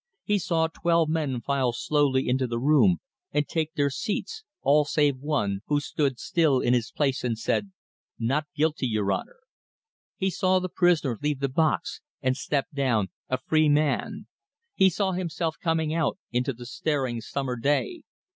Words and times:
He 0.23 0.39
saw 0.39 0.65
twelve 0.65 1.09
men 1.09 1.41
file 1.41 1.73
slowly 1.73 2.27
into 2.27 2.47
the 2.47 2.57
room 2.57 3.01
and 3.31 3.47
take 3.47 3.75
their 3.75 3.91
seats 3.91 4.43
all 4.63 4.83
save 4.83 5.17
one, 5.19 5.61
who 5.67 5.79
stood 5.79 6.17
still 6.17 6.59
in 6.59 6.73
his 6.73 6.91
place 6.91 7.23
and 7.23 7.37
said: 7.37 7.71
"Not 8.17 8.47
guilty, 8.55 8.87
your 8.87 9.13
Honour!" 9.13 9.37
He 10.17 10.31
saw 10.31 10.57
the 10.57 10.69
prisoner 10.69 11.19
leave 11.21 11.39
the 11.39 11.49
box 11.49 12.01
and 12.19 12.35
step 12.35 12.65
down 12.73 13.09
a 13.29 13.37
free 13.37 13.69
man. 13.69 14.25
He 14.73 14.89
saw 14.89 15.11
himself 15.11 15.57
coming 15.61 15.93
out 15.93 16.17
into 16.31 16.51
the 16.51 16.65
staring 16.65 17.21
summer 17.21 17.55
day. 17.55 18.01